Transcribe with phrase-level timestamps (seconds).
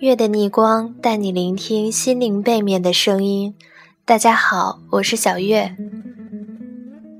[0.00, 3.54] 月的逆光带你聆听心灵背面的声音。
[4.04, 5.76] 大家好，我是小月。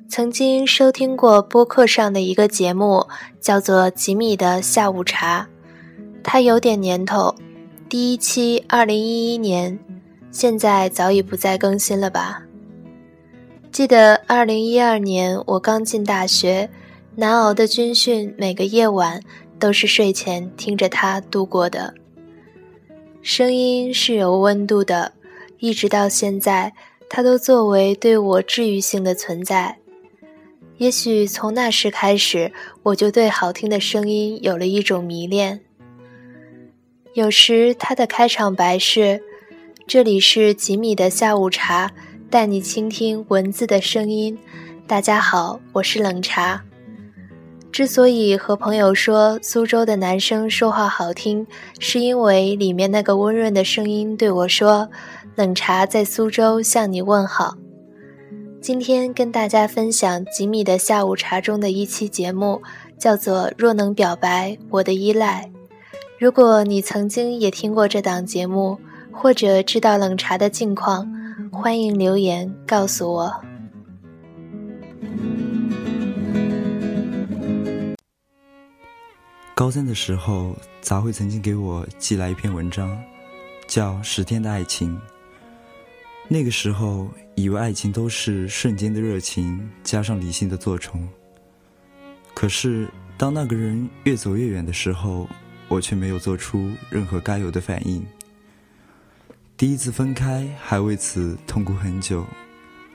[0.09, 3.07] 曾经收听过播客上的一个节目，
[3.41, 5.49] 叫做《吉米的下午茶》，
[6.25, 7.35] 它有点年头，
[7.89, 9.79] 第一期二零一一年，
[10.33, 12.43] 现在早已不再更新了吧？
[13.71, 16.69] 记得二零一二年我刚进大学，
[17.15, 19.23] 难熬的军训，每个夜晚
[19.59, 21.93] 都是睡前听着他度过的。
[23.21, 25.13] 声音是有温度的，
[25.59, 26.73] 一直到现在，
[27.11, 29.77] 它都作为对我治愈性的存在。
[30.79, 32.51] 也许从那时开始，
[32.83, 35.61] 我就对好听的声音有了一种迷恋。
[37.13, 39.23] 有时他的开场白是
[39.87, 41.93] ：“这里是吉米的下午茶，
[42.31, 44.39] 带你倾听文字的声音。”
[44.89, 46.65] 大家好，我是冷茶。
[47.73, 51.47] 之所以和朋友说苏州的男生说话好听，
[51.79, 54.87] 是因为里面那个温润的声音对我说
[55.37, 57.57] ：“冷茶在苏州向你问好。”
[58.61, 62.61] 今天跟大家分享吉米的下午茶中的一期节目，
[62.99, 65.51] 叫做《若能表白我的依赖》。
[66.19, 68.79] 如果你曾经也听过这档节目，
[69.11, 71.11] 或者知道冷茶的近况，
[71.51, 73.33] 欢迎留言告诉我。
[79.63, 83.01] 高三的时候，杂会曾经给我寄来一篇文章，
[83.69, 84.93] 叫《十天的爱情》。
[86.27, 91.09] 那个时候，以为爱情都是瞬间的热情加上理性的做成。
[92.35, 95.29] 可是，当那个人越走越远的时候，
[95.69, 98.05] 我却没有做出任何该有的反应。
[99.57, 102.27] 第一次分开，还为此痛苦很久，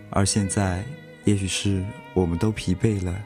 [0.09, 0.83] 而现在，
[1.23, 1.81] 也许是
[2.13, 3.17] 我们都疲惫了，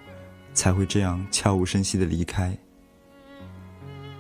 [0.54, 2.56] 才会这样悄无声息的离开。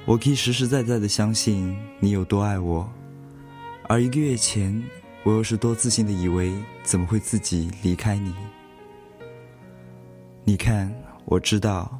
[0.05, 2.91] 我可以实实在在的相信你有多爱我，
[3.87, 4.83] 而一个月前，
[5.23, 6.51] 我又是多自信的以为
[6.83, 8.33] 怎么会自己离开你？
[10.43, 10.91] 你看，
[11.25, 11.99] 我知道，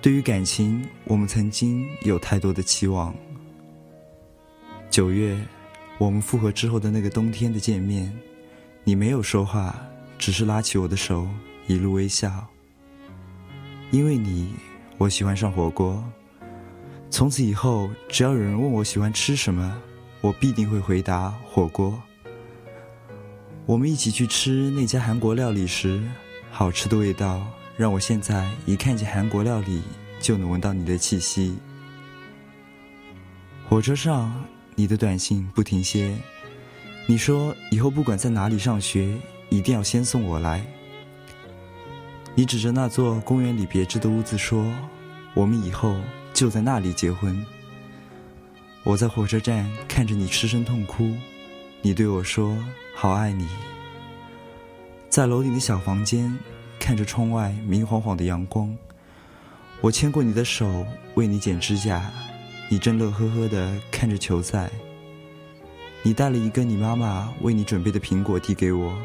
[0.00, 3.14] 对于感情，我们曾经有太多的期望。
[4.88, 5.38] 九月，
[5.98, 8.10] 我们复合之后的那个冬天的见面，
[8.82, 9.78] 你没有说话，
[10.18, 11.28] 只是拉起我的手，
[11.66, 12.48] 一路微笑。
[13.90, 14.54] 因为你，
[14.96, 16.02] 我喜欢上火锅。
[17.10, 19.76] 从此以后，只要有人问我喜欢吃什么，
[20.20, 22.00] 我必定会回答火锅。
[23.66, 26.00] 我们一起去吃那家韩国料理时，
[26.52, 27.44] 好吃的味道
[27.76, 29.82] 让我现在一看见韩国料理
[30.20, 31.58] 就能闻到你的气息。
[33.68, 34.32] 火车上，
[34.76, 36.16] 你的短信不停歇，
[37.06, 39.14] 你说以后不管在哪里上学，
[39.50, 40.64] 一定要先送我来。
[42.36, 44.64] 你指着那座公园里别致的屋子说
[45.34, 45.96] ：“我们以后。”
[46.40, 47.44] 就在那里结婚。
[48.82, 51.14] 我在火车站看着你失声痛哭，
[51.82, 52.56] 你对我说
[52.96, 53.46] ：“好爱你。”
[55.10, 56.34] 在楼顶的小房间，
[56.78, 58.74] 看着窗外明晃晃的阳光，
[59.82, 62.10] 我牵过你的手为你剪指甲，
[62.70, 64.70] 你正乐呵呵的看着球赛。
[66.02, 68.96] 你带了一个你妈妈为你准备的苹果递给我，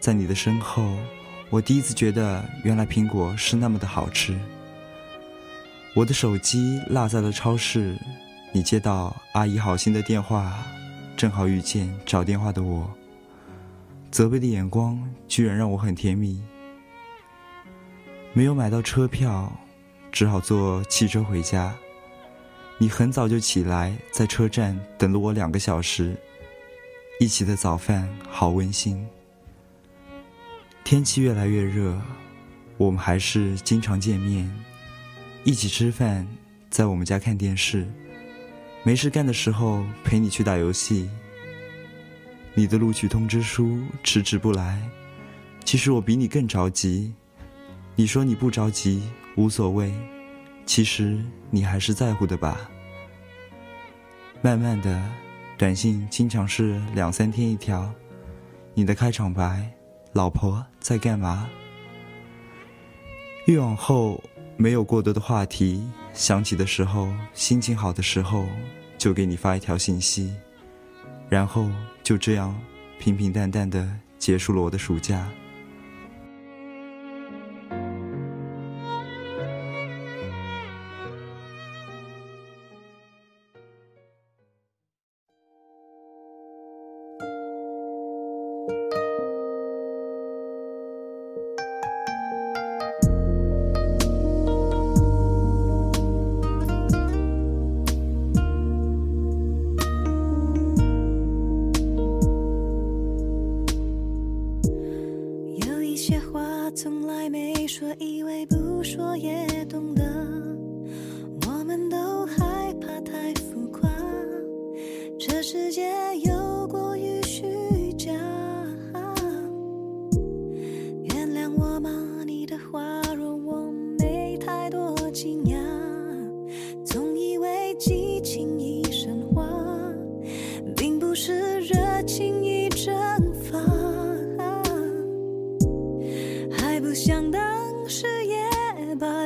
[0.00, 0.84] 在你的身后，
[1.50, 4.36] 我第一次觉得原来苹果是那么的好吃。
[5.94, 7.96] 我的手机落在了超市，
[8.50, 10.52] 你接到阿姨好心的电话，
[11.16, 12.92] 正好遇见找电话的我。
[14.10, 16.42] 责备的眼光居然让我很甜蜜。
[18.32, 19.52] 没有买到车票，
[20.10, 21.72] 只好坐汽车回家。
[22.76, 26.16] 你很早就起来，在车站等了我两个小时。
[27.20, 29.06] 一起的早饭好温馨。
[30.82, 31.96] 天气越来越热，
[32.78, 34.52] 我们还是经常见面。
[35.46, 36.26] 一起吃饭，
[36.70, 37.86] 在我们家看电视，
[38.82, 41.06] 没事干的时候陪你去打游戏。
[42.54, 44.80] 你的录取通知书迟迟不来，
[45.62, 47.12] 其实我比你更着急。
[47.94, 49.02] 你说你不着急，
[49.36, 49.92] 无所谓，
[50.64, 52.70] 其实你还是在乎的吧。
[54.40, 55.10] 慢慢的，
[55.58, 57.92] 短信经常是两三天一条。
[58.72, 59.70] 你的开场白
[60.14, 61.50] ：“老婆在干嘛？”
[63.44, 64.18] 越往后。
[64.56, 68.46] 没有过多的话题，想起的时候，心情好的时候，
[68.96, 70.32] 就给你发一条信息，
[71.28, 71.68] 然后
[72.02, 72.54] 就这样
[72.98, 75.28] 平平淡淡的结束了我的暑假。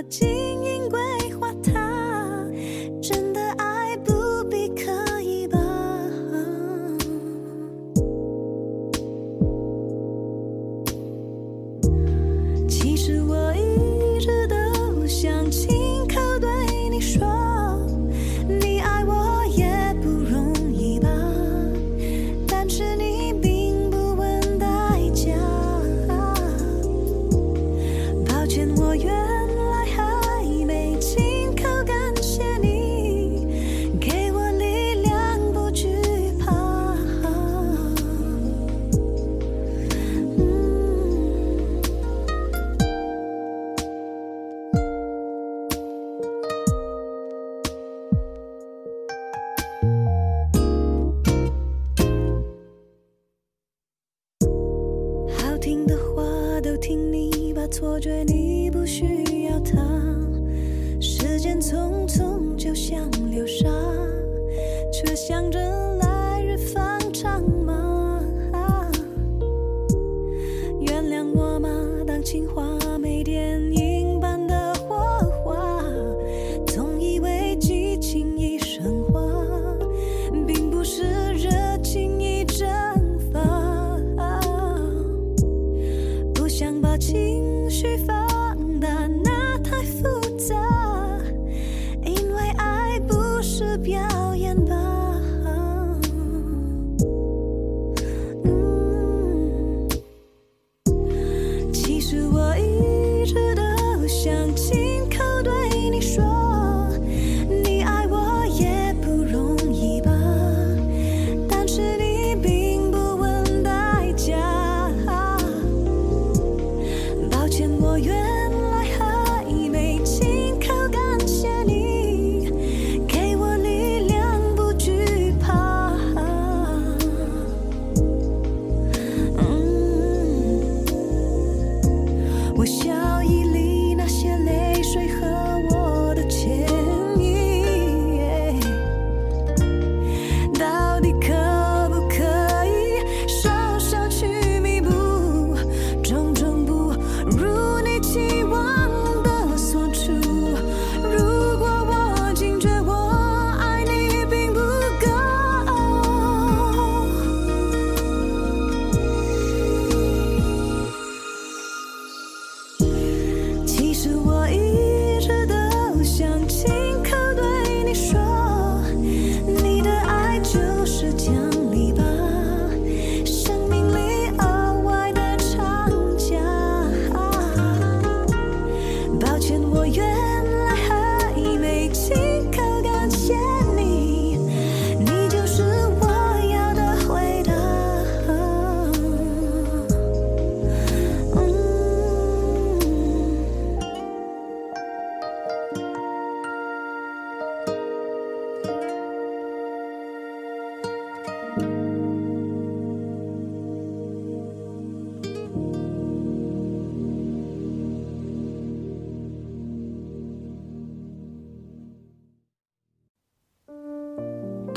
[0.04, 0.28] 经
[0.62, 1.07] 营关
[57.70, 59.04] 错觉你不需
[59.44, 59.78] 要他。
[61.00, 63.68] 时间匆匆，就像流沙，
[64.92, 65.60] 却想着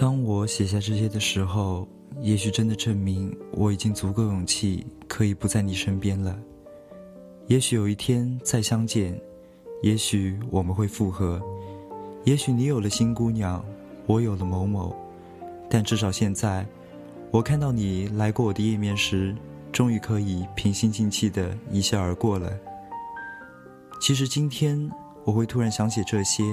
[0.01, 1.87] 当我写下这些的时候，
[2.21, 6.35] 也许真的证明我已经足够勇气，可以不在你身边了。
[7.45, 9.15] 也许有一天再相见，
[9.83, 11.39] 也许我们会复合，
[12.23, 13.63] 也许你有了新姑娘，
[14.07, 14.95] 我有了某某，
[15.69, 16.65] 但至少现在，
[17.29, 19.35] 我看到你来过我的页面时，
[19.71, 22.51] 终于可以平心静气的一笑而过了。
[24.01, 24.89] 其实今天
[25.25, 26.43] 我会突然想起这些，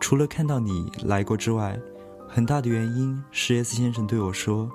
[0.00, 1.78] 除了看到你来过之外，
[2.32, 4.70] 很大的原因是 S 先生对我说：“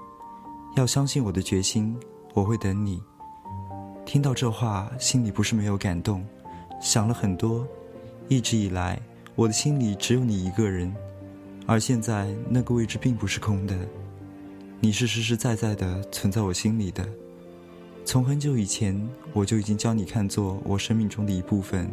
[0.76, 1.98] 要相信我的决心，
[2.34, 3.02] 我会等你。”
[4.06, 6.22] 听到这话，心里不是没有感动，
[6.82, 7.66] 想了很多。
[8.28, 9.02] 一直以来，
[9.36, 10.94] 我的心里只有你一个人，
[11.66, 13.74] 而现在那个位置并不是空的，
[14.82, 17.08] 你是实实在在的存在我心里的。
[18.04, 21.90] 从很久以前，我就已经将你看作我生命中的一部分。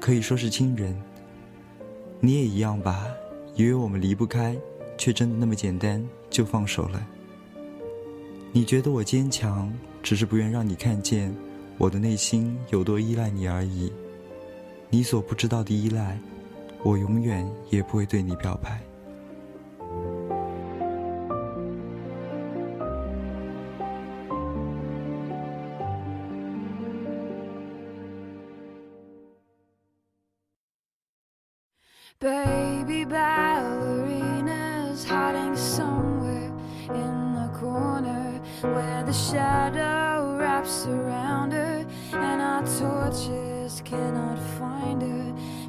[0.00, 1.00] 可以说是亲人。
[2.18, 3.06] 你也一样吧，
[3.54, 4.58] 以为我们离不开，
[5.00, 7.06] 却真的那么简单就放手了。
[8.52, 11.34] 你觉得我坚强，只是不愿让你看见
[11.78, 13.90] 我的内心有多依赖你而已。
[14.90, 16.18] 你所不知道的依赖，
[16.82, 18.78] 我永远也不会对你表白。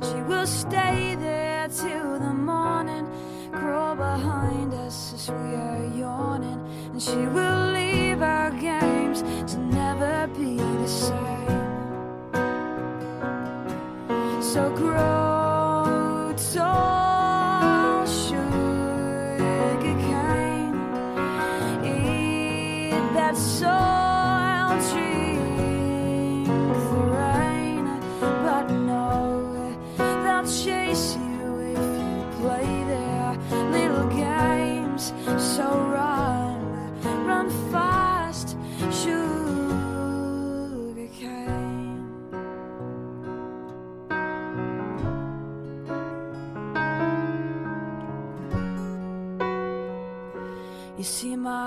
[0.01, 3.07] She will stay there till the morning,
[3.51, 6.59] crawl behind us as we are yawning,
[6.91, 11.21] and she will leave our games to never be the same.
[14.41, 15.20] So grow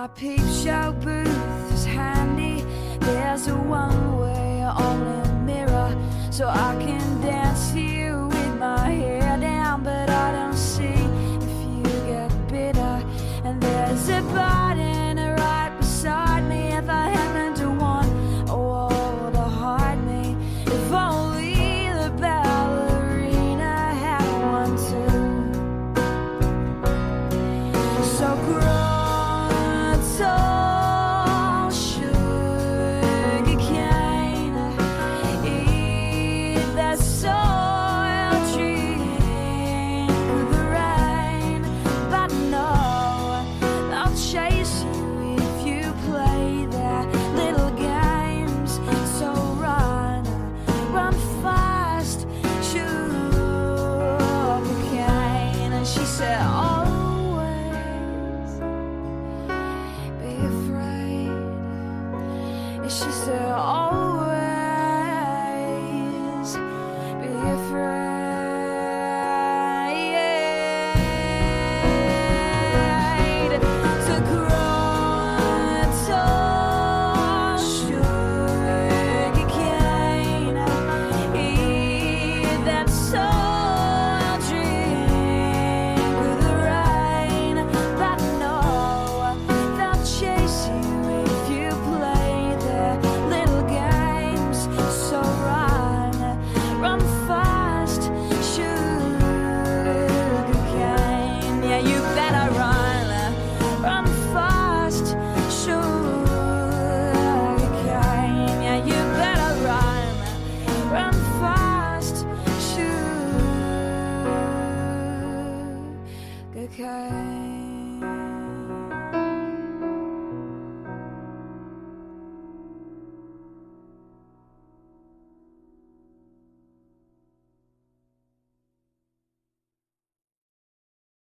[0.01, 2.63] my peep show booth is handy.
[2.99, 5.97] There's a one way only mirror,
[6.33, 7.81] so I can dance to